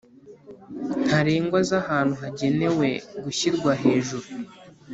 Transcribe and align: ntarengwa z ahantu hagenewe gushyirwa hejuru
ntarengwa 1.05 1.59
z 1.67 1.71
ahantu 1.81 2.13
hagenewe 2.21 2.87
gushyirwa 3.23 3.71
hejuru 3.83 4.27